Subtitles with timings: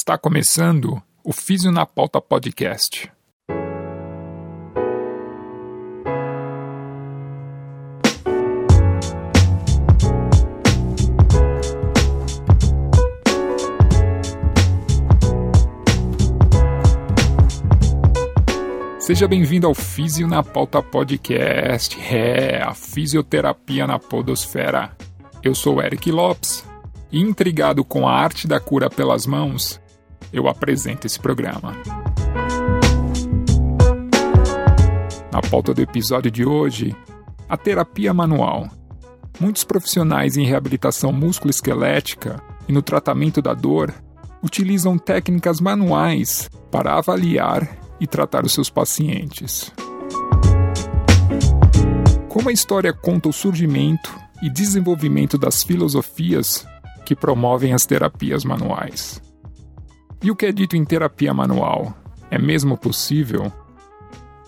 [0.00, 3.10] Está começando o Físio na Pauta Podcast.
[19.00, 21.98] Seja bem-vindo ao Físio na Pauta Podcast.
[22.00, 24.96] É, a fisioterapia na podosfera.
[25.42, 26.64] Eu sou Eric Lopes
[27.10, 29.80] e intrigado com a arte da cura pelas mãos,
[30.32, 31.74] eu apresento esse programa.
[35.32, 36.96] Na pauta do episódio de hoje,
[37.48, 38.68] a terapia manual.
[39.40, 43.94] Muitos profissionais em reabilitação musculoesquelética e no tratamento da dor
[44.42, 49.72] utilizam técnicas manuais para avaliar e tratar os seus pacientes.
[52.28, 56.66] Como a história conta o surgimento e desenvolvimento das filosofias
[57.04, 59.27] que promovem as terapias manuais.
[60.22, 61.96] E o que é dito em terapia manual?
[62.30, 63.52] É mesmo possível?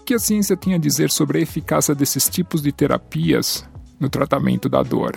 [0.00, 3.64] O que a ciência tem a dizer sobre a eficácia desses tipos de terapias
[3.98, 5.14] no tratamento da dor?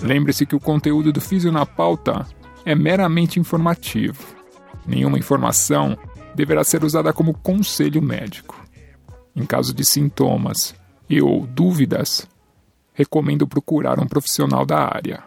[0.00, 2.24] Lembre-se que o conteúdo do Físio na Pauta
[2.64, 4.22] é meramente informativo.
[4.86, 5.98] Nenhuma informação
[6.34, 8.60] deverá ser usada como conselho médico.
[9.34, 10.74] Em caso de sintomas
[11.10, 12.28] e ou dúvidas,
[12.94, 15.24] recomendo procurar um profissional da área.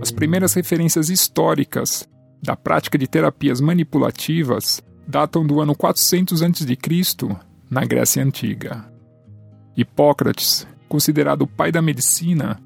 [0.00, 2.08] As primeiras referências históricas
[2.42, 7.38] da prática de terapias manipulativas datam do ano 400 a.C.,
[7.70, 8.84] na Grécia Antiga.
[9.76, 12.60] Hipócrates, considerado o pai da medicina,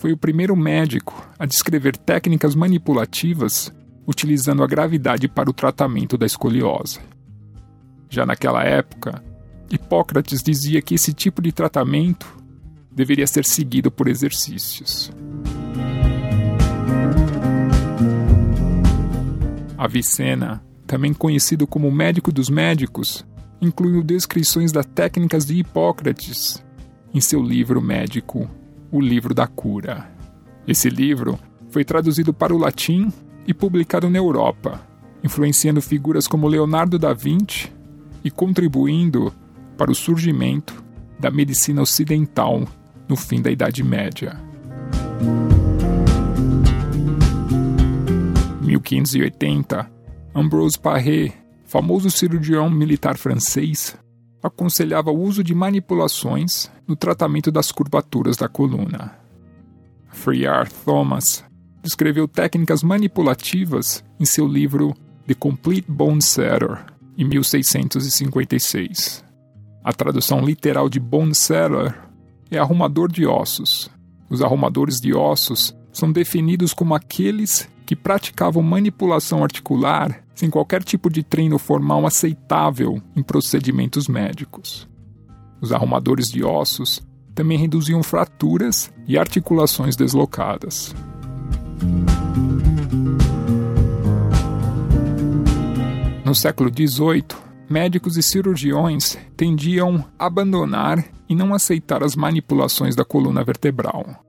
[0.00, 3.70] foi o primeiro médico a descrever técnicas manipulativas
[4.06, 6.98] utilizando a gravidade para o tratamento da escoliose.
[8.08, 9.22] Já naquela época,
[9.70, 12.34] Hipócrates dizia que esse tipo de tratamento
[12.90, 15.12] deveria ser seguido por exercícios.
[19.76, 23.22] Avicena também conhecido como médico dos médicos,
[23.60, 26.64] incluiu descrições das técnicas de Hipócrates
[27.12, 28.48] em seu livro médico,
[28.92, 30.10] O Livro da Cura.
[30.66, 33.12] Esse livro foi traduzido para o latim
[33.46, 34.80] e publicado na Europa,
[35.22, 37.72] influenciando figuras como Leonardo da Vinci
[38.24, 39.32] e contribuindo
[39.76, 40.82] para o surgimento
[41.18, 42.66] da medicina ocidental
[43.08, 44.40] no fim da Idade Média.
[48.60, 49.90] 1580
[50.34, 51.32] Ambrose Paré,
[51.64, 53.96] famoso cirurgião militar francês,
[54.42, 59.18] aconselhava o uso de manipulações no tratamento das curvaturas da coluna.
[60.08, 61.44] Frear Thomas
[61.82, 64.94] descreveu técnicas manipulativas em seu livro
[65.26, 66.84] The Complete Bone Setter,
[67.16, 69.24] em 1656.
[69.82, 71.98] A tradução literal de bone setter
[72.50, 73.90] é arrumador de ossos.
[74.28, 81.10] Os arrumadores de ossos são definidos como aqueles que praticavam manipulação articular sem qualquer tipo
[81.10, 84.88] de treino formal aceitável em procedimentos médicos.
[85.60, 87.02] Os arrumadores de ossos
[87.34, 90.94] também reduziam fraturas e articulações deslocadas.
[96.24, 97.26] No século XVIII,
[97.68, 104.24] médicos e cirurgiões tendiam a abandonar e não aceitar as manipulações da coluna vertebral.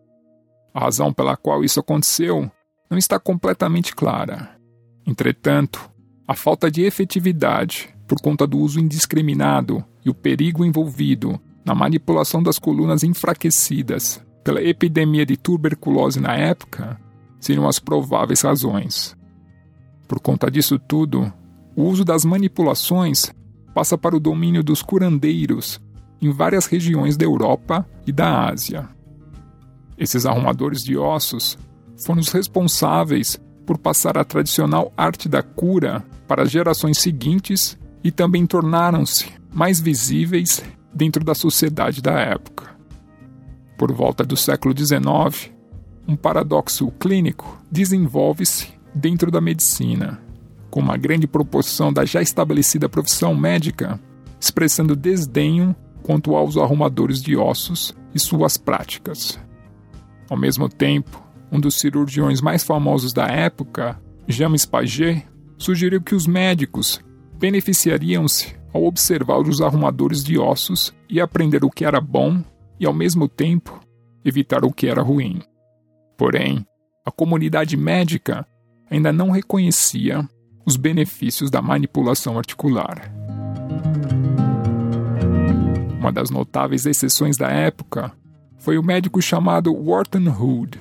[0.74, 2.52] A razão pela qual isso aconteceu
[2.90, 4.60] não está completamente clara.
[5.08, 5.91] Entretanto,
[6.32, 12.42] a falta de efetividade, por conta do uso indiscriminado e o perigo envolvido na manipulação
[12.42, 16.98] das colunas enfraquecidas pela epidemia de tuberculose na época,
[17.38, 19.14] seriam as prováveis razões.
[20.08, 21.32] Por conta disso tudo,
[21.76, 23.30] o uso das manipulações
[23.76, 25.82] passa para o domínio dos curandeiros
[26.22, 28.88] em várias regiões da Europa e da Ásia.
[29.98, 31.58] Esses arrumadores de ossos
[31.98, 33.38] foram os responsáveis
[33.72, 39.80] por passar a tradicional arte da cura para as gerações seguintes e também tornaram-se mais
[39.80, 40.62] visíveis
[40.94, 42.76] dentro da sociedade da época.
[43.78, 45.54] Por volta do século XIX,
[46.06, 50.22] um paradoxo clínico desenvolve-se dentro da medicina,
[50.70, 53.98] com uma grande proporção da já estabelecida profissão médica
[54.38, 59.40] expressando desdenho quanto aos arrumadores de ossos e suas práticas.
[60.30, 65.28] Ao mesmo tempo, um dos cirurgiões mais famosos da época, James Paget,
[65.58, 67.02] sugeriu que os médicos
[67.38, 72.42] beneficiariam-se ao observar os arrumadores de ossos e aprender o que era bom
[72.80, 73.80] e, ao mesmo tempo,
[74.24, 75.42] evitar o que era ruim.
[76.18, 76.66] Porém,
[77.06, 78.48] a comunidade médica
[78.90, 80.28] ainda não reconhecia
[80.66, 83.12] os benefícios da manipulação articular.
[86.00, 88.12] Uma das notáveis exceções da época
[88.58, 90.80] foi o médico chamado Wharton Hood,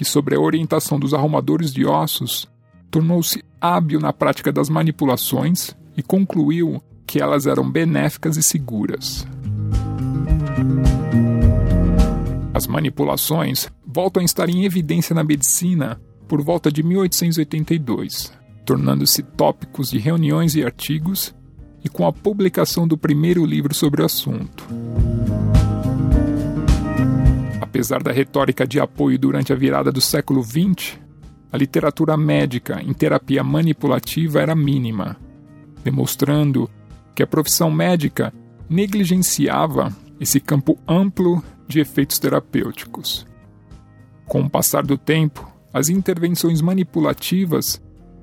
[0.00, 2.48] que, sob a orientação dos arrumadores de ossos,
[2.90, 9.28] tornou-se hábil na prática das manipulações e concluiu que elas eram benéficas e seguras.
[12.54, 18.32] As manipulações voltam a estar em evidência na medicina por volta de 1882,
[18.64, 21.34] tornando-se tópicos de reuniões e artigos,
[21.84, 24.66] e com a publicação do primeiro livro sobre o assunto.
[27.70, 30.98] Apesar da retórica de apoio durante a virada do século XX,
[31.52, 35.16] a literatura médica em terapia manipulativa era mínima,
[35.84, 36.68] demonstrando
[37.14, 38.34] que a profissão médica
[38.68, 43.24] negligenciava esse campo amplo de efeitos terapêuticos.
[44.26, 47.80] Com o passar do tempo, as intervenções manipulativas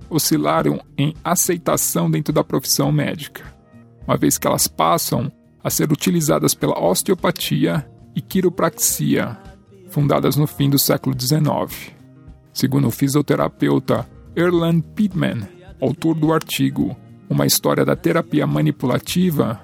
[0.09, 3.45] oscilaram em aceitação dentro da profissão médica,
[4.05, 5.31] uma vez que elas passam
[5.63, 9.37] a ser utilizadas pela osteopatia e quiropraxia,
[9.89, 11.93] fundadas no fim do século XIX.
[12.51, 15.47] Segundo o fisioterapeuta Erland Pittman,
[15.79, 16.97] autor do artigo
[17.29, 19.61] Uma História da Terapia Manipulativa,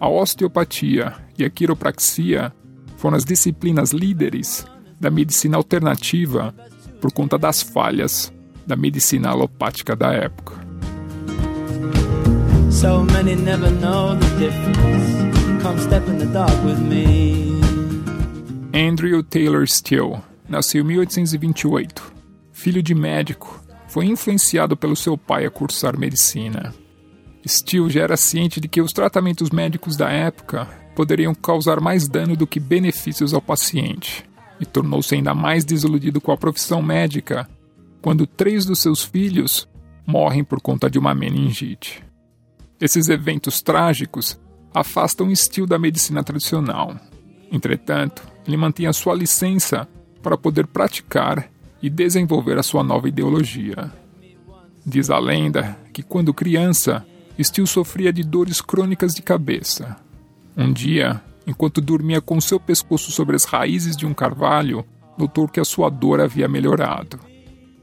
[0.00, 2.50] a osteopatia e a quiropraxia
[2.96, 4.64] foram as disciplinas líderes
[4.98, 6.54] da medicina alternativa
[7.02, 8.32] por conta das falhas
[8.66, 10.54] da medicina alopática da época.
[12.70, 15.62] So many never know the difference.
[15.62, 17.49] Come step in the dark with me.
[18.72, 22.12] Andrew Taylor Steele nasceu em 1828.
[22.52, 26.74] Filho de médico, foi influenciado pelo seu pai a cursar medicina.
[27.46, 32.36] Steele já era ciente de que os tratamentos médicos da época poderiam causar mais dano
[32.36, 34.24] do que benefícios ao paciente,
[34.60, 37.48] e tornou-se ainda mais desiludido com a profissão médica
[38.02, 39.68] quando três dos seus filhos
[40.06, 42.04] morrem por conta de uma meningite.
[42.80, 44.38] Esses eventos trágicos
[44.74, 46.94] afastam estilo da medicina tradicional.
[47.50, 49.88] Entretanto, ele mantém a sua licença
[50.22, 51.50] para poder praticar
[51.82, 53.90] e desenvolver a sua nova ideologia.
[54.84, 57.04] Diz a lenda que, quando criança,
[57.42, 59.96] Steele sofria de dores crônicas de cabeça.
[60.56, 64.84] Um dia, enquanto dormia com seu pescoço sobre as raízes de um carvalho,
[65.16, 67.18] notou que a sua dor havia melhorado.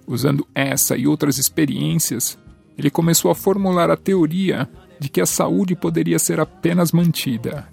[0.06, 2.38] Usando essa e outras experiências,
[2.78, 7.68] ele começou a formular a teoria de que a saúde poderia ser apenas mantida.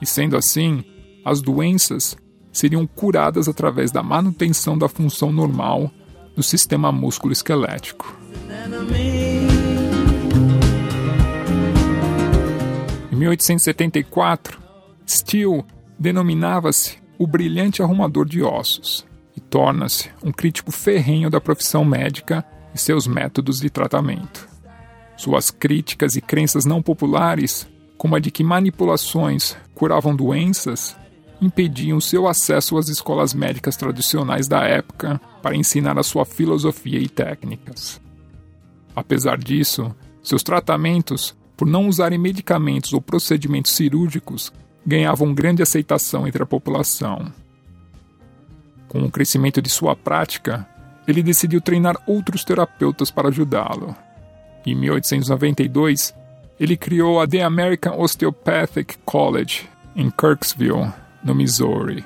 [0.00, 0.84] E sendo assim,
[1.24, 2.16] as doenças
[2.52, 5.90] seriam curadas através da manutenção da função normal
[6.36, 8.16] do sistema músculo-esquelético.
[13.10, 14.60] Em 1874,
[15.08, 15.64] Steele
[15.98, 22.78] denominava-se o brilhante arrumador de ossos e torna-se um crítico ferrenho da profissão médica e
[22.78, 24.48] seus métodos de tratamento.
[25.16, 30.96] Suas críticas e crenças não populares, como a de que manipulações curavam doenças,
[31.42, 37.08] impediam seu acesso às escolas médicas tradicionais da época para ensinar a sua filosofia e
[37.08, 38.00] técnicas.
[38.94, 44.52] Apesar disso, seus tratamentos, por não usarem medicamentos ou procedimentos cirúrgicos,
[44.86, 47.32] ganhavam grande aceitação entre a população.
[48.88, 50.68] Com o crescimento de sua prática,
[51.08, 53.96] ele decidiu treinar outros terapeutas para ajudá-lo.
[54.64, 56.14] Em 1892,
[56.60, 60.92] ele criou a The American Osteopathic College, em Kirksville,
[61.24, 62.04] no Missouri.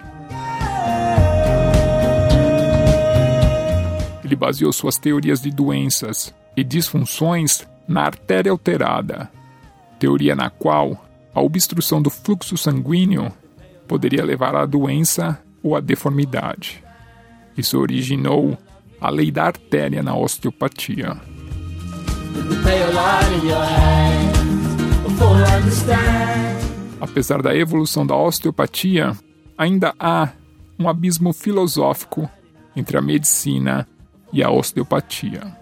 [4.25, 9.31] Ele baseou suas teorias de doenças e disfunções na artéria alterada,
[9.99, 13.33] teoria na qual a obstrução do fluxo sanguíneo
[13.87, 16.83] poderia levar à doença ou a deformidade.
[17.57, 18.59] Isso originou
[19.01, 21.17] a lei da artéria na osteopatia.
[27.09, 29.17] Apesar da evolução da osteopatia,
[29.57, 30.31] ainda há
[30.77, 32.29] um abismo filosófico
[32.75, 33.87] entre a medicina
[34.33, 35.57] e a osteopatia,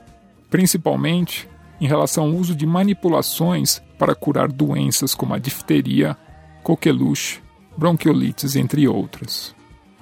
[0.49, 1.47] principalmente
[1.79, 6.17] em relação ao uso de manipulações para curar doenças como a difteria,
[6.63, 7.43] coqueluche,
[7.77, 9.55] bronquiolites, entre outras.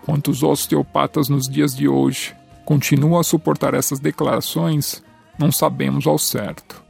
[0.05, 5.03] Quantos osteopatas nos dias de hoje continuam a suportar essas declarações,
[5.37, 6.81] não sabemos ao certo.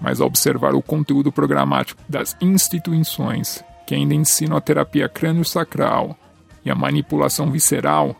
[0.00, 6.16] Mas ao observar o conteúdo programático das instituições que ainda ensinam a terapia crânio-sacral
[6.64, 8.14] e a manipulação visceral,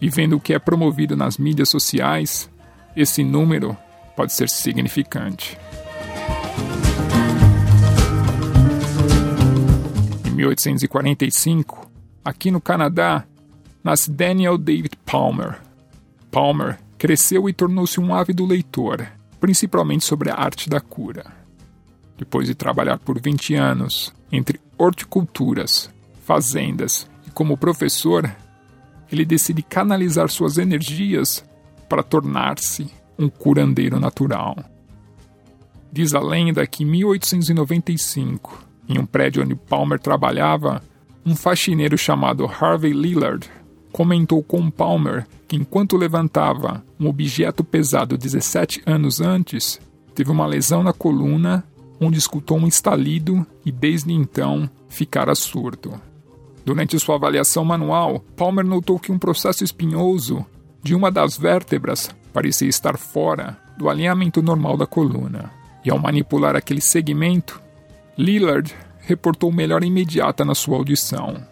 [0.00, 2.50] e vendo o que é promovido nas mídias sociais,
[2.96, 3.76] esse número
[4.16, 5.58] pode ser significante.
[10.26, 11.90] Em 1845,
[12.24, 13.24] aqui no Canadá,
[13.82, 15.60] nasce Daniel David Palmer.
[16.30, 19.06] Palmer cresceu e tornou-se um ávido leitor,
[19.40, 21.41] principalmente sobre a arte da cura.
[22.22, 25.90] Depois de trabalhar por 20 anos entre horticulturas,
[26.24, 28.32] fazendas e como professor,
[29.10, 31.44] ele decide canalizar suas energias
[31.88, 32.86] para tornar-se
[33.18, 34.54] um curandeiro natural.
[35.90, 40.80] Diz a lenda que em 1895, em um prédio onde Palmer trabalhava,
[41.26, 43.50] um faxineiro chamado Harvey Lillard
[43.90, 49.80] comentou com Palmer que enquanto levantava um objeto pesado 17 anos antes,
[50.14, 51.64] teve uma lesão na coluna
[52.02, 56.00] onde escutou um estalido e desde então ficara surdo.
[56.64, 60.44] Durante sua avaliação manual, Palmer notou que um processo espinhoso
[60.82, 65.50] de uma das vértebras parecia estar fora do alinhamento normal da coluna.
[65.84, 67.60] E ao manipular aquele segmento,
[68.16, 71.42] Lillard reportou melhora imediata na sua audição.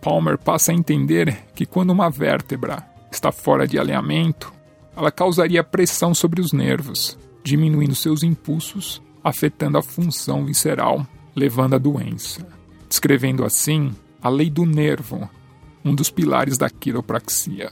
[0.00, 4.52] Palmer passa a entender que quando uma vértebra está fora de alinhamento,
[4.96, 11.78] ela causaria pressão sobre os nervos, diminuindo seus impulsos, afetando a função visceral, levando à
[11.78, 12.46] doença.
[12.88, 15.28] Descrevendo assim a lei do nervo,
[15.84, 17.70] um dos pilares da quiropraxia.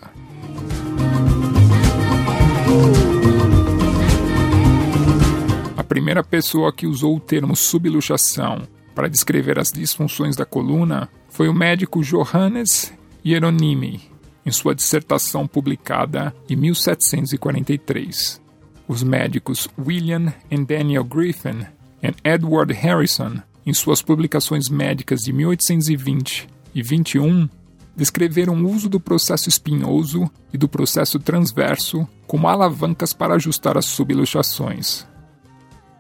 [5.77, 8.63] A primeira pessoa que usou o termo subluxação
[8.95, 12.93] para descrever as disfunções da coluna foi o médico Johannes
[13.25, 14.01] Hieronymi,
[14.45, 18.48] em sua dissertação publicada em 1743.
[18.89, 21.67] Os médicos William e Daniel Griffin
[22.03, 27.47] e Edward Harrison, em suas publicações médicas de 1820 e 21,
[27.95, 33.85] descreveram o uso do processo espinhoso e do processo transverso como alavancas para ajustar as
[33.85, 35.07] subluxações.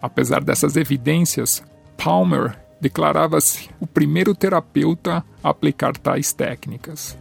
[0.00, 1.62] Apesar dessas evidências,
[2.02, 7.18] Palmer declarava-se o primeiro terapeuta a aplicar tais técnicas.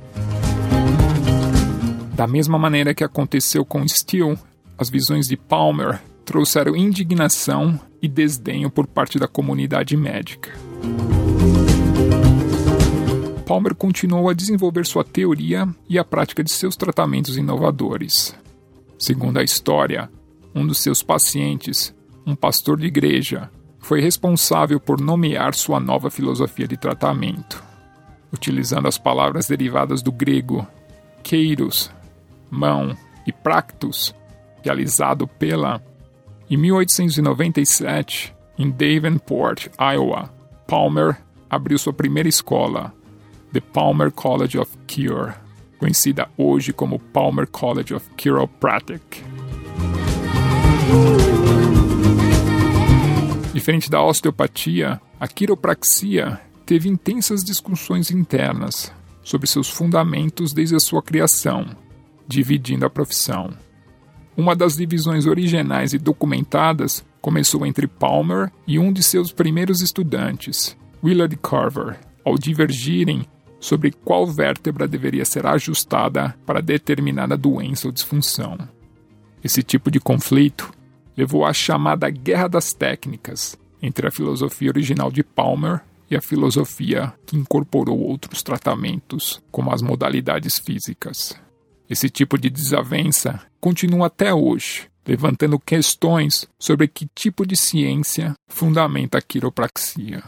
[2.16, 4.38] Da mesma maneira que aconteceu com Steele,
[4.77, 10.51] as visões de Palmer trouxeram indignação e desdenho por parte da comunidade médica.
[13.46, 18.36] Palmer continuou a desenvolver sua teoria e a prática de seus tratamentos inovadores.
[19.00, 20.10] Segundo a história,
[20.53, 26.67] um dos seus pacientes, um pastor de igreja, foi responsável por nomear sua nova filosofia
[26.67, 27.63] de tratamento.
[28.34, 30.67] Utilizando as palavras derivadas do grego
[31.24, 31.89] keiros,
[32.51, 34.15] mão, e practus,
[34.68, 35.82] realizado pela.
[36.50, 40.30] Em 1897, em Davenport, Iowa,
[40.68, 41.18] Palmer
[41.50, 42.94] abriu sua primeira escola,
[43.54, 45.34] The Palmer College of Cure,
[45.78, 49.24] conhecida hoje como Palmer College of Chiropractic.
[53.54, 58.92] Diferente da osteopatia, a quiropraxia teve intensas discussões internas
[59.24, 61.66] sobre seus fundamentos desde a sua criação,
[62.28, 63.67] dividindo a profissão.
[64.38, 70.77] Uma das divisões originais e documentadas começou entre Palmer e um de seus primeiros estudantes,
[71.03, 73.25] Willard Carver, ao divergirem
[73.60, 78.60] sobre qual vértebra deveria ser ajustada para determinada doença ou disfunção.
[79.44, 80.72] Esse tipo de conflito
[81.17, 87.12] levou à chamada Guerra das Técnicas entre a filosofia original de Palmer e a filosofia
[87.25, 91.47] que incorporou outros tratamentos, como as modalidades físicas.
[91.89, 99.17] Esse tipo de desavença continua até hoje, levantando questões sobre que tipo de ciência fundamenta
[99.17, 100.22] a quiropraxia.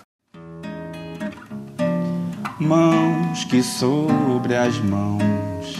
[2.57, 5.75] Mãos que sobre as mãos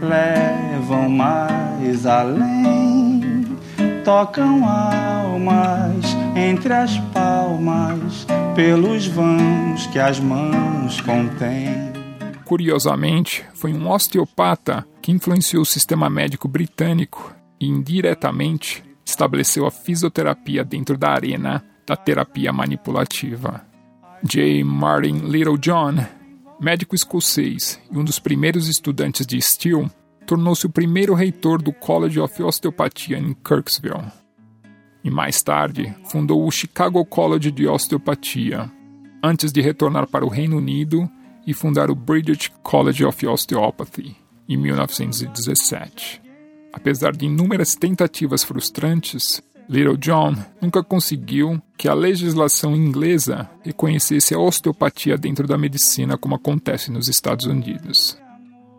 [0.00, 3.44] levam mais além,
[4.02, 11.97] tocam almas entre as palmas, pelos vãos que as mãos contêm.
[12.48, 20.64] Curiosamente, foi um osteopata que influenciou o sistema médico britânico e indiretamente estabeleceu a fisioterapia
[20.64, 23.66] dentro da arena da terapia manipulativa.
[24.24, 24.64] J.
[24.64, 25.98] Martin Littlejohn,
[26.58, 29.90] médico escocês e um dos primeiros estudantes de Steele,
[30.26, 34.10] tornou-se o primeiro reitor do College of Osteopatia em Kirksville.
[35.04, 38.72] E mais tarde, fundou o Chicago College de Osteopatia,
[39.22, 41.10] antes de retornar para o Reino Unido
[41.48, 44.14] e fundar o British College of Osteopathy
[44.46, 46.20] em 1917.
[46.70, 54.38] Apesar de inúmeras tentativas frustrantes, Little John nunca conseguiu que a legislação inglesa reconhecesse a
[54.38, 58.18] osteopatia dentro da medicina como acontece nos Estados Unidos.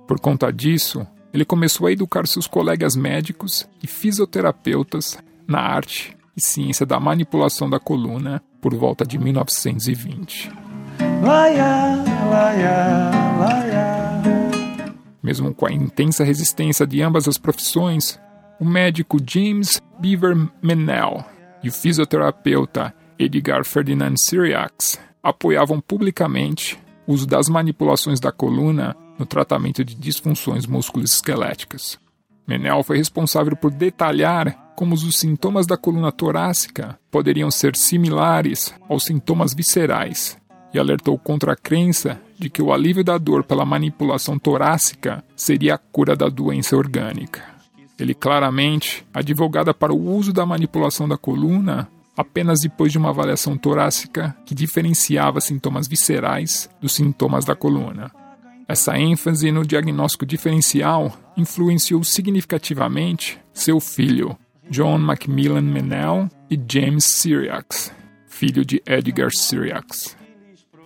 [0.07, 6.41] Por conta disso, ele começou a educar seus colegas médicos e fisioterapeutas na arte e
[6.41, 10.68] ciência da manipulação da coluna por volta de 1920.
[11.21, 11.97] Laia,
[12.29, 14.53] laia, laia.
[15.21, 18.17] Mesmo com a intensa resistência de ambas as profissões,
[18.57, 21.25] o médico James Beaver Menel
[21.61, 29.25] e o fisioterapeuta Edgar Ferdinand Syriacs apoiavam publicamente o uso das manipulações da coluna no
[29.25, 31.99] tratamento de disfunções musculoesqueléticas.
[32.47, 39.03] Menel foi responsável por detalhar como os sintomas da coluna torácica poderiam ser similares aos
[39.03, 40.39] sintomas viscerais
[40.73, 45.75] e alertou contra a crença de que o alívio da dor pela manipulação torácica seria
[45.75, 47.43] a cura da doença orgânica.
[47.99, 53.57] Ele claramente advogada para o uso da manipulação da coluna apenas depois de uma avaliação
[53.57, 58.11] torácica que diferenciava sintomas viscerais dos sintomas da coluna.
[58.67, 64.37] Essa ênfase no diagnóstico diferencial influenciou significativamente seu filho,
[64.69, 67.91] John Macmillan Menel e James Syriacs,
[68.27, 70.18] filho de Edgar Syriacs.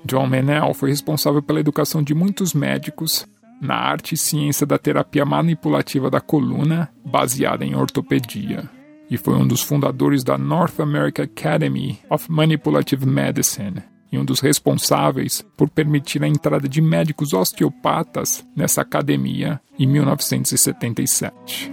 [0.06, 3.26] John Menel foi responsável pela educação de muitos médicos
[3.62, 8.70] na arte e ciência da terapia manipulativa da coluna, baseada em ortopedia,
[9.10, 14.40] e foi um dos fundadores da North American Academy of Manipulative Medicine e um dos
[14.40, 21.72] responsáveis por permitir a entrada de médicos osteopatas nessa academia em 1977.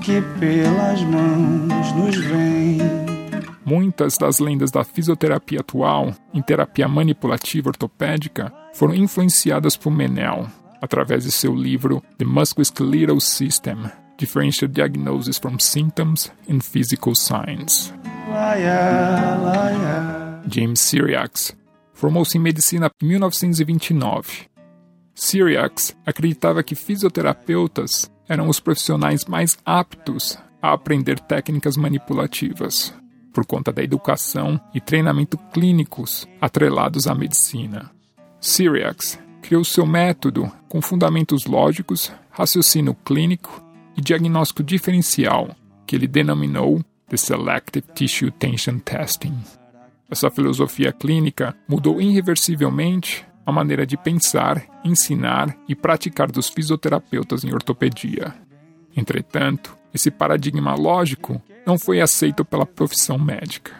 [0.00, 3.09] Que pelas mãos nos vem
[3.64, 10.46] Muitas das lendas da fisioterapia atual em terapia manipulativa ortopédica foram influenciadas por Menel,
[10.80, 17.92] através de seu livro The Musculoskeletal System, Differential Diagnosis from Symptoms in Physical Signs.
[20.48, 21.56] James Syriacs
[21.92, 24.48] formou-se em medicina em 1929.
[25.14, 32.94] Syriacs acreditava que fisioterapeutas eram os profissionais mais aptos a aprender técnicas manipulativas
[33.32, 37.90] por conta da educação e treinamento clínicos atrelados à medicina.
[38.40, 43.64] Syriacs criou seu método com fundamentos lógicos, raciocínio clínico
[43.96, 45.54] e diagnóstico diferencial,
[45.86, 49.36] que ele denominou The Selective Tissue Tension Testing.
[50.08, 57.52] Essa filosofia clínica mudou irreversivelmente a maneira de pensar, ensinar e praticar dos fisioterapeutas em
[57.52, 58.34] ortopedia.
[58.96, 63.72] Entretanto, esse paradigma lógico não foi aceito pela profissão médica.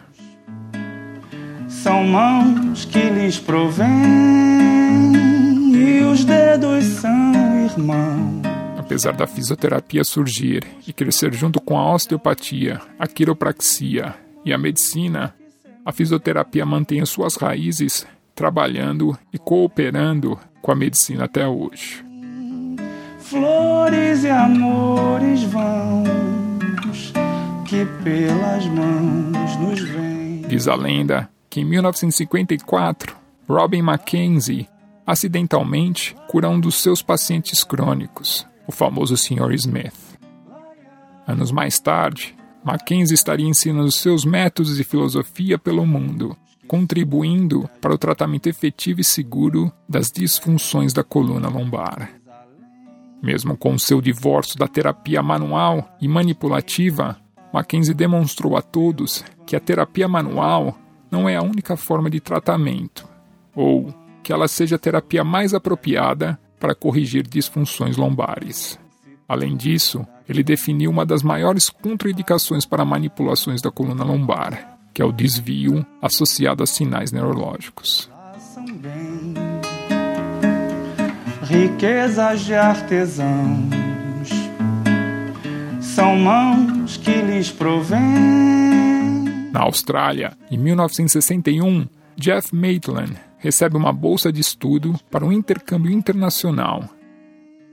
[1.67, 3.87] São mãos que lhes provêm
[5.73, 8.41] e os dedos são irmãos.
[8.77, 15.33] Apesar da fisioterapia surgir e crescer junto com a osteopatia, a quiropraxia e a medicina,
[15.85, 22.10] a fisioterapia mantém as suas raízes trabalhando e cooperando com a medicina até hoje.
[23.31, 26.03] Flores e amores vão
[27.65, 30.41] que pelas mãos nos vem.
[30.49, 33.15] Diz a lenda que em 1954,
[33.47, 34.67] Robin Mackenzie
[35.07, 39.53] acidentalmente cura um dos seus pacientes crônicos, o famoso Sr.
[39.53, 40.19] Smith.
[41.25, 46.35] Anos mais tarde, Mackenzie estaria ensinando seus métodos e filosofia pelo mundo,
[46.67, 52.20] contribuindo para o tratamento efetivo e seguro das disfunções da coluna lombar.
[53.21, 57.17] Mesmo com seu divórcio da terapia manual e manipulativa,
[57.53, 60.75] Mackenzie demonstrou a todos que a terapia manual
[61.11, 63.07] não é a única forma de tratamento,
[63.55, 68.79] ou que ela seja a terapia mais apropriada para corrigir disfunções lombares.
[69.27, 75.05] Além disso, ele definiu uma das maiores contraindicações para manipulações da coluna lombar, que é
[75.05, 78.09] o desvio associado a sinais neurológicos.
[81.51, 83.67] Riquezas de artesãos
[85.81, 87.99] são mãos que lhes provêm.
[89.51, 96.89] Na Austrália, em 1961, Jeff Maitland recebe uma bolsa de estudo para um intercâmbio internacional,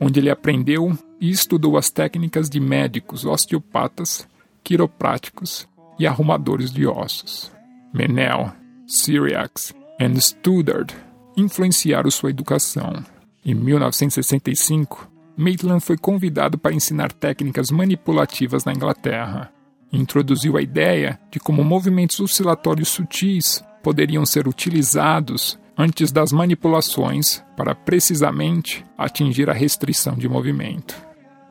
[0.01, 4.27] onde ele aprendeu e estudou as técnicas de médicos osteopatas,
[4.65, 5.69] quiropráticos
[6.01, 7.53] e arrumadores de ossos.
[7.95, 8.53] Menel,
[8.89, 10.93] Syriacs e Studard
[11.37, 13.05] influenciaram sua educação.
[13.49, 19.51] Em 1965, Maitland foi convidado para ensinar técnicas manipulativas na Inglaterra.
[19.91, 27.75] Introduziu a ideia de como movimentos oscilatórios sutis poderiam ser utilizados antes das manipulações para
[27.75, 30.95] precisamente atingir a restrição de movimento.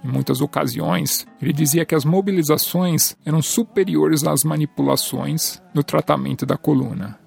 [0.06, 6.58] Em muitas ocasiões, ele dizia que as mobilizações eram superiores às manipulações no tratamento da
[6.58, 7.18] coluna.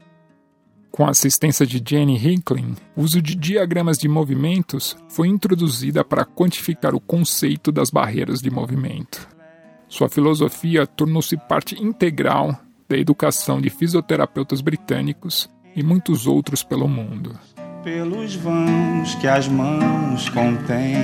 [0.91, 6.25] Com a assistência de Jenny Hinklin, o uso de diagramas de movimentos foi introduzida para
[6.25, 9.29] quantificar o conceito das barreiras de movimento.
[9.89, 17.39] Sua filosofia tornou-se parte integral da educação de fisioterapeutas britânicos e muitos outros pelo mundo.
[17.85, 20.97] Pelos vãos que as mãos contêm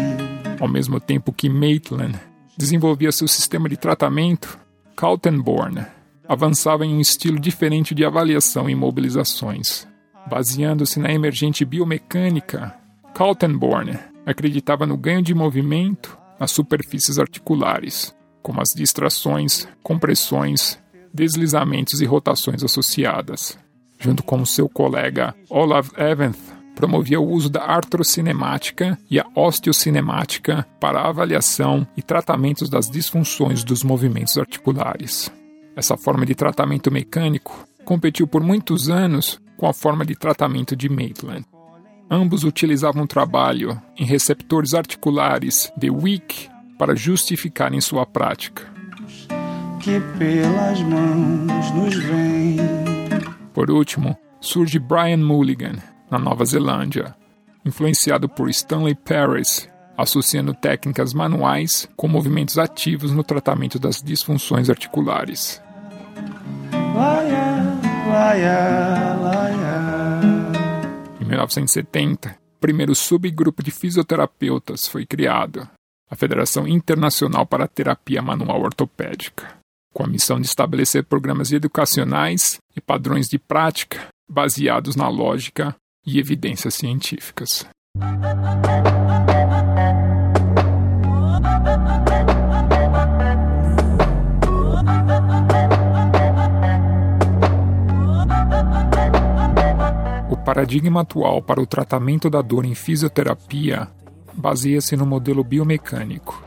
[0.61, 2.19] Ao mesmo tempo que Maitland
[2.57, 4.59] desenvolvia seu sistema de tratamento,
[4.97, 5.87] Kaltenborn
[6.29, 9.87] avançava em um estilo diferente de avaliação e mobilizações.
[10.27, 12.75] Baseando-se na emergente biomecânica,
[13.15, 20.79] Kaltenborn acreditava no ganho de movimento nas superfícies articulares, como as distrações, compressões,
[21.15, 23.59] deslizamentos e rotações associadas.
[23.99, 26.37] Junto com seu colega Olav Eventh,
[26.75, 33.83] promovia o uso da artrocinemática e a osteocinemática para avaliação e tratamentos das disfunções dos
[33.83, 35.33] movimentos articulares.
[35.77, 40.89] Essa forma de tratamento mecânico competiu por muitos anos com a forma de tratamento de
[40.89, 41.45] Maitland.
[42.11, 48.73] Ambos utilizavam o trabalho em receptores articulares de Wick para justificarem sua prática.
[49.81, 52.57] Que pelas mãos nos vem.
[53.53, 55.77] Por último, surge Brian Mulligan,
[56.11, 57.15] na Nova Zelândia,
[57.65, 65.63] influenciado por Stanley Paris, associando técnicas manuais com movimentos ativos no tratamento das disfunções articulares.
[71.21, 75.69] Em 1970, o primeiro subgrupo de fisioterapeutas foi criado,
[76.11, 79.59] a Federação Internacional para a Terapia Manual Ortopédica,
[79.93, 85.75] com a missão de estabelecer programas educacionais e padrões de prática baseados na lógica
[86.07, 87.67] e evidências científicas.
[100.29, 103.89] O paradigma atual para o tratamento da dor em fisioterapia
[104.35, 106.45] baseia-se no modelo biomecânico.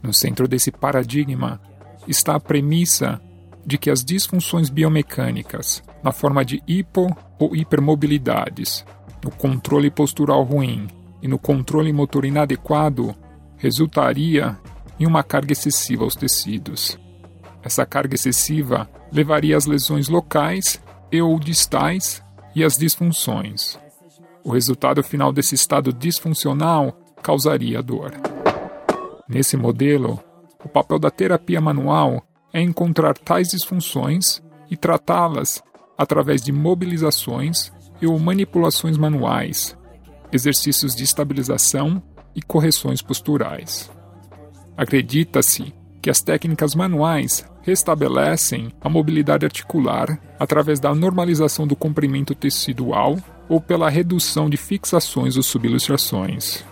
[0.00, 1.60] No centro desse paradigma
[2.06, 3.20] está a premissa
[3.66, 7.08] de que as disfunções biomecânicas, na forma de hipo
[7.40, 8.84] ou hipermobilidades,
[9.24, 10.86] no controle postural ruim
[11.20, 13.16] e no controle motor inadequado,
[13.56, 14.56] resultaria
[15.00, 16.96] em uma carga excessiva aos tecidos.
[17.64, 22.24] Essa carga excessiva levaria às lesões locais e ou distais
[22.56, 23.78] e às disfunções.
[24.42, 28.12] O resultado final desse estado disfuncional causaria dor.
[29.28, 30.18] Nesse modelo,
[30.64, 35.62] o papel da terapia manual é encontrar tais disfunções e tratá-las
[35.98, 39.76] através de mobilizações e ou manipulações manuais,
[40.32, 42.02] exercícios de estabilização
[42.34, 43.90] e correções posturais.
[44.76, 45.74] Acredita-se
[46.06, 53.60] que as técnicas manuais restabelecem a mobilidade articular através da normalização do comprimento tecidual ou
[53.60, 56.64] pela redução de fixações ou subilustrações.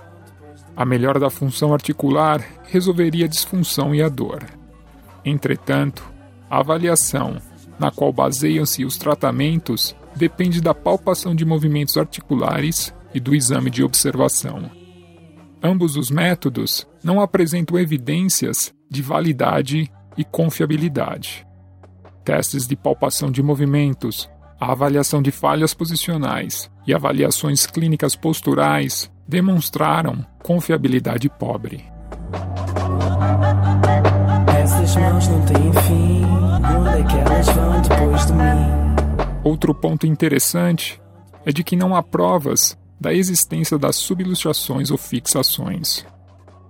[0.77, 4.45] A melhora da função articular resolveria a disfunção e a dor.
[5.25, 6.09] Entretanto,
[6.49, 7.39] a avaliação,
[7.77, 13.83] na qual baseiam-se os tratamentos, depende da palpação de movimentos articulares e do exame de
[13.83, 14.71] observação.
[15.61, 21.47] Ambos os métodos não apresentam evidências de validade e confiabilidade.
[22.25, 30.25] Testes de palpação de movimentos, a avaliação de falhas posicionais e avaliações clínicas posturais demonstraram
[30.43, 31.85] confiabilidade pobre.
[34.59, 38.85] Essas mãos não têm fim, onde é que elas vão depois de mim?
[39.45, 40.99] Outro ponto interessante
[41.45, 46.07] é de que não há provas da existência das subilustrações ou fixações.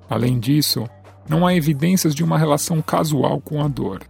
[0.09, 0.85] Além disso,
[1.29, 4.03] não há evidências de uma relação casual com a dor.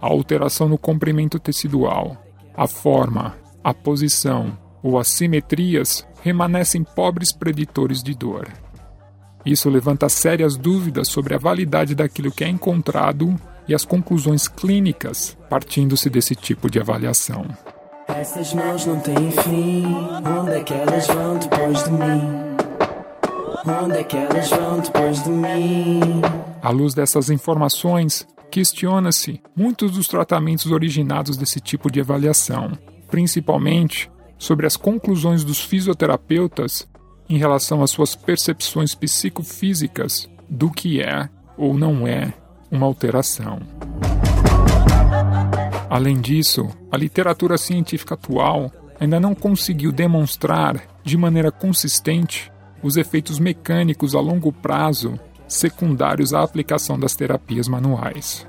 [0.00, 2.16] A alteração no comprimento tecidual,
[2.56, 8.48] a forma, a posição ou as simetrias remanescem pobres preditores de dor.
[9.44, 13.34] Isso levanta sérias dúvidas sobre a validade daquilo que é encontrado
[13.66, 17.46] e as conclusões clínicas partindo-se desse tipo de avaliação.
[18.08, 19.84] Essas mãos não têm fim,
[20.40, 22.47] onde é que elas vão depois de mim?
[23.68, 26.00] Onde é que elas vão depois de mim?
[26.62, 32.72] À luz dessas informações, questiona-se muitos dos tratamentos originados desse tipo de avaliação,
[33.10, 36.88] principalmente sobre as conclusões dos fisioterapeutas
[37.28, 41.28] em relação às suas percepções psicofísicas do que é
[41.58, 42.32] ou não é
[42.70, 43.60] uma alteração.
[45.90, 52.50] Além disso, a literatura científica atual ainda não conseguiu demonstrar de maneira consistente
[52.82, 58.46] os efeitos mecânicos a longo prazo secundários à aplicação das terapias manuais.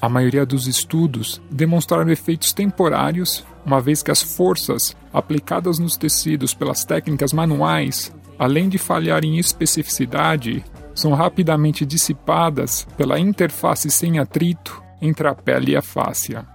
[0.00, 6.54] A maioria dos estudos demonstraram efeitos temporários, uma vez que as forças aplicadas nos tecidos
[6.54, 14.82] pelas técnicas manuais, além de falhar em especificidade, são rapidamente dissipadas pela interface sem atrito
[15.02, 16.46] entre a pele e a fáscia,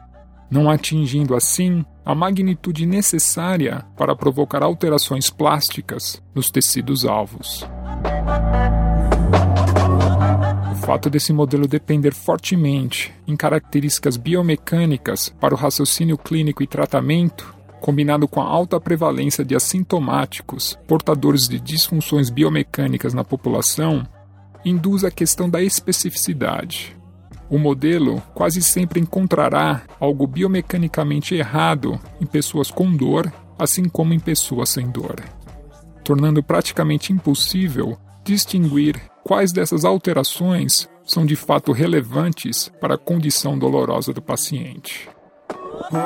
[0.50, 7.68] não atingindo assim a magnitude necessária para provocar alterações plásticas nos tecidos alvos.
[10.72, 17.56] O fato desse modelo depender fortemente em características biomecânicas para o raciocínio clínico e tratamento,
[17.82, 24.06] combinado com a alta prevalência de assintomáticos portadores de disfunções biomecânicas na população,
[24.64, 26.96] induz a questão da especificidade.
[27.50, 34.20] O modelo quase sempre encontrará algo biomecanicamente errado em pessoas com dor, assim como em
[34.20, 35.24] pessoas sem dor,
[36.04, 44.12] tornando praticamente impossível distinguir quais dessas alterações são de fato relevantes para a condição dolorosa
[44.12, 45.08] do paciente.
[45.92, 45.98] É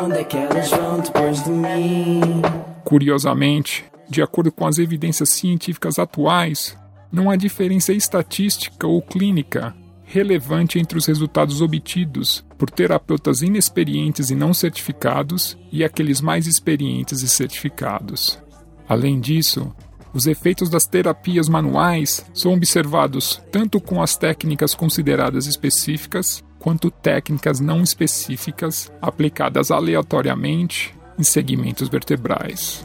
[2.84, 6.78] Curiosamente, de acordo com as evidências científicas atuais,
[7.10, 9.74] não há diferença estatística ou clínica
[10.10, 17.22] relevante entre os resultados obtidos por terapeutas inexperientes e não certificados e aqueles mais experientes
[17.22, 18.42] e certificados.
[18.88, 19.72] Além disso,
[20.12, 27.60] os efeitos das terapias manuais são observados tanto com as técnicas consideradas específicas quanto técnicas
[27.60, 32.84] não específicas aplicadas aleatoriamente em segmentos vertebrais.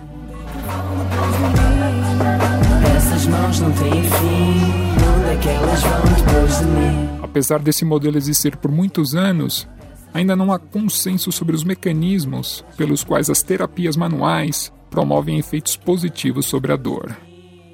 [2.95, 4.94] Essas mãos não têm fim,
[5.39, 7.09] que elas vão depois de mim?
[7.23, 9.69] Apesar desse modelo existir por muitos anos,
[10.13, 16.47] ainda não há consenso sobre os mecanismos pelos quais as terapias manuais promovem efeitos positivos
[16.47, 17.17] sobre a dor.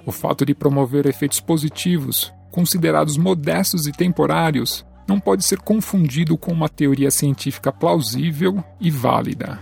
[0.07, 6.53] O fato de promover efeitos positivos, considerados modestos e temporários, não pode ser confundido com
[6.53, 9.59] uma teoria científica plausível e válida.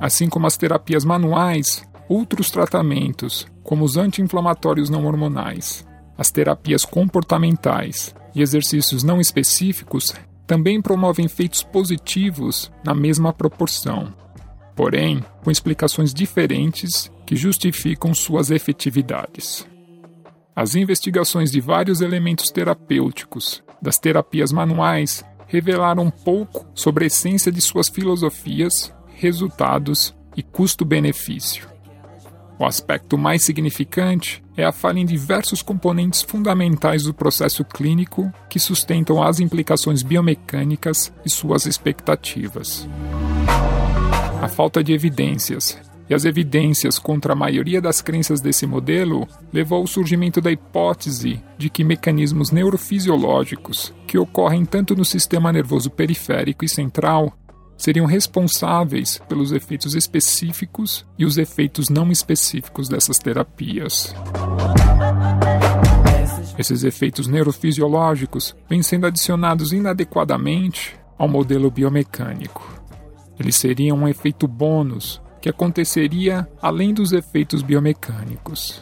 [0.00, 8.14] Assim como as terapias manuais, outros tratamentos, como os anti-inflamatórios não hormonais, as terapias comportamentais
[8.34, 10.14] e exercícios não específicos
[10.46, 14.12] também promovem efeitos positivos na mesma proporção,
[14.74, 19.66] porém com explicações diferentes que justificam suas efetividades.
[20.54, 27.60] As investigações de vários elementos terapêuticos das terapias manuais revelaram pouco sobre a essência de
[27.60, 31.71] suas filosofias, resultados e custo-benefício.
[32.62, 38.60] O aspecto mais significante é a falha em diversos componentes fundamentais do processo clínico que
[38.60, 42.88] sustentam as implicações biomecânicas e suas expectativas.
[44.40, 45.76] A falta de evidências
[46.08, 51.42] e as evidências contra a maioria das crenças desse modelo levou ao surgimento da hipótese
[51.58, 57.36] de que mecanismos neurofisiológicos que ocorrem tanto no sistema nervoso periférico e central
[57.82, 64.14] seriam responsáveis pelos efeitos específicos e os efeitos não específicos dessas terapias.
[66.56, 72.62] Esses efeitos neurofisiológicos vêm sendo adicionados inadequadamente ao modelo biomecânico.
[73.36, 78.80] Eles seriam um efeito bônus que aconteceria além dos efeitos biomecânicos.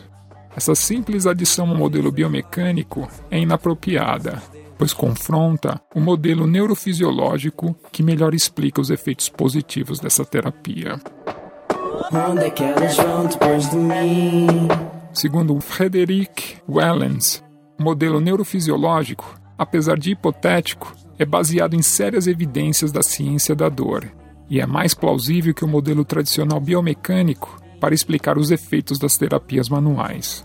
[0.54, 4.42] Essa simples adição ao modelo biomecânico é inapropriada
[4.80, 10.98] pois confronta o modelo neurofisiológico que melhor explica os efeitos positivos dessa terapia.
[12.10, 14.46] Onde é que elas vão depois de mim?
[15.12, 17.44] Segundo Frederick Wellens,
[17.78, 24.10] o modelo neurofisiológico, apesar de hipotético, é baseado em sérias evidências da ciência da dor
[24.48, 29.68] e é mais plausível que o modelo tradicional biomecânico para explicar os efeitos das terapias
[29.68, 30.42] manuais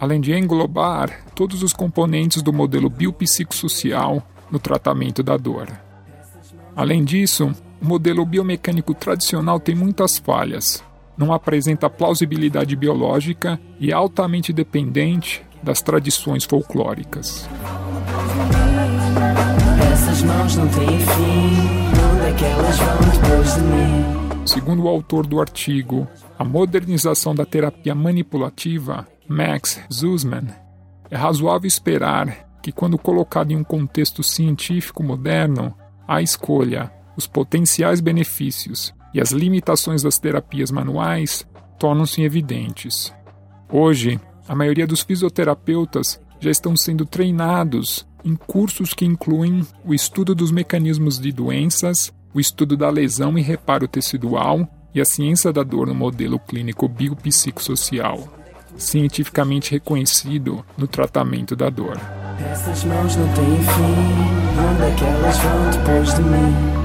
[0.00, 5.68] além de englobar todos os componentes do modelo biopsicossocial no tratamento da dor.
[6.74, 10.82] Além disso, o modelo biomecânico tradicional tem muitas falhas,
[11.16, 17.46] não apresenta plausibilidade biológica e é altamente dependente das tradições folclóricas.
[24.42, 24.46] É?
[24.46, 26.08] Segundo o autor do artigo,
[26.38, 30.48] a modernização da terapia manipulativa Max Zussman,
[31.08, 35.72] é razoável esperar que, quando colocado em um contexto científico moderno,
[36.06, 41.46] a escolha, os potenciais benefícios e as limitações das terapias manuais
[41.78, 43.14] tornam-se evidentes.
[43.72, 50.34] Hoje, a maioria dos fisioterapeutas já estão sendo treinados em cursos que incluem o estudo
[50.34, 55.62] dos mecanismos de doenças, o estudo da lesão e reparo tecidual e a ciência da
[55.62, 58.39] dor no modelo clínico biopsicossocial
[58.76, 61.98] cientificamente reconhecido no tratamento da dor.
[62.50, 66.80] Essas mãos não têm fim, onde é que elas vão depois de mim?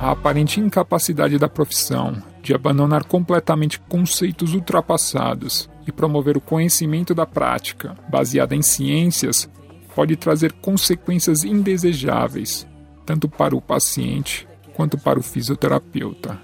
[0.00, 7.26] A aparente incapacidade da profissão de abandonar completamente conceitos ultrapassados e promover o conhecimento da
[7.26, 9.48] prática, baseada em ciências,
[9.94, 12.66] pode trazer consequências indesejáveis,
[13.04, 16.40] tanto para o paciente quanto para o fisioterapeuta.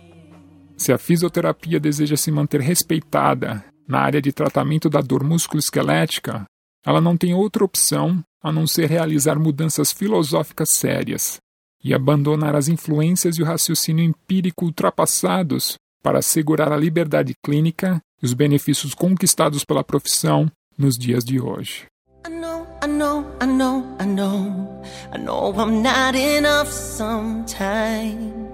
[0.76, 6.44] Se a fisioterapia deseja se manter respeitada na área de tratamento da dor musculoesquelética,
[6.85, 11.38] ela não tem outra opção a não ser realizar mudanças filosóficas sérias
[11.83, 18.27] e abandonar as influências e o raciocínio empírico ultrapassados para assegurar a liberdade clínica e
[18.27, 21.87] os benefícios conquistados pela profissão nos dias de hoje.
[22.27, 28.46] I know, I know, I know, I know, I'm not enough sometimes.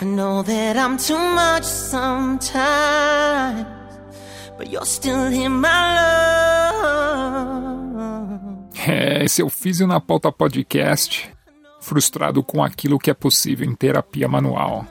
[0.00, 2.62] I know that I'm too much sometimes,
[8.86, 11.30] É, esse é o Físio na Pauta Podcast,
[11.80, 14.84] frustrado com aquilo que é possível em terapia manual.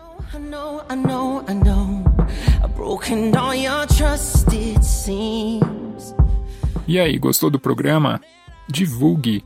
[6.87, 8.19] E aí, gostou do programa?
[8.67, 9.43] Divulgue,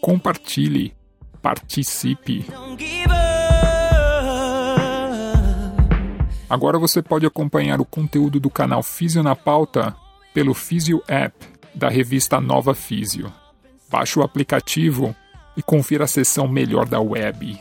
[0.00, 0.94] compartilhe,
[1.40, 2.46] participe.
[6.52, 9.96] Agora você pode acompanhar o conteúdo do canal Físio na Pauta
[10.34, 11.34] pelo Físio App
[11.74, 13.32] da revista Nova Físio.
[13.90, 15.16] Baixe o aplicativo
[15.56, 17.58] e confira a seção melhor da web.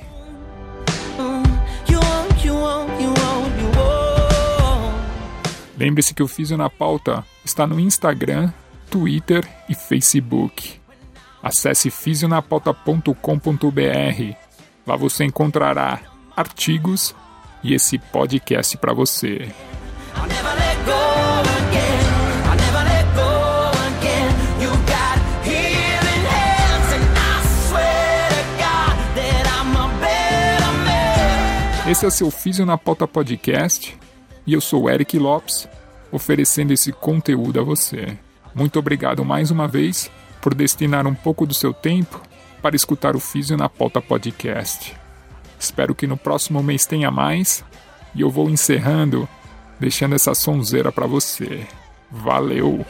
[5.78, 8.52] Lembre-se que o Físio na Pauta está no Instagram,
[8.90, 10.82] Twitter e Facebook.
[11.42, 14.36] Acesse fisionapauta.com.br.
[14.86, 16.02] Lá você encontrará
[16.36, 17.16] artigos
[17.64, 19.50] e esse podcast para você.
[31.92, 33.98] Esse é seu Físio na Pauta Podcast
[34.48, 35.68] e eu sou Eric Lopes,
[36.10, 38.18] oferecendo esse conteúdo a você.
[38.56, 40.10] Muito obrigado mais uma vez
[40.42, 42.22] por destinar um pouco do seu tempo
[42.62, 45.01] para escutar o Físio na Pauta Podcast.
[45.62, 47.64] Espero que no próximo mês tenha mais.
[48.16, 49.30] E eu vou encerrando,
[49.80, 51.68] deixando essa sonzeira para você.
[52.10, 52.84] Valeu!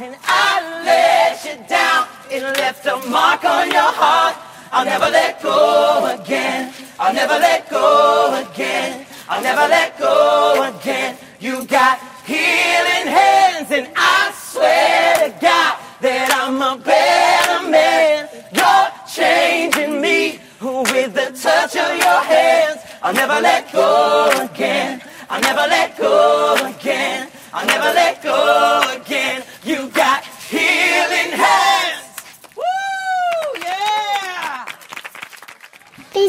[0.00, 2.08] and I let you down.
[2.28, 4.36] It left a mark on your heart.
[4.72, 6.83] I'll never let go again.
[7.04, 9.04] I'll never let go again.
[9.28, 11.18] I'll never let go again.
[11.38, 18.26] You got healing hands, and I swear to God that I'm a better man.
[18.56, 22.80] You're changing me with the touch of your hands.
[23.02, 25.02] I'll never let go again.
[25.28, 27.28] I'll never let go again.
[27.52, 29.44] I'll never let go again.
[29.62, 30.23] You got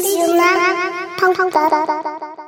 [0.02, 0.42] 情呢？
[1.18, 2.45] 汤汤哒哒哒哒哒。